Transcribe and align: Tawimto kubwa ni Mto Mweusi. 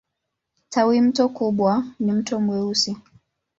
Tawimto 0.69 1.29
kubwa 1.29 1.85
ni 1.99 2.11
Mto 2.11 2.39
Mweusi. 2.39 2.95